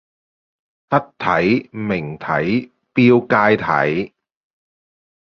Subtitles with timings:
[0.89, 2.29] 黑體明體
[2.95, 3.55] 標楷
[4.05, 4.15] 體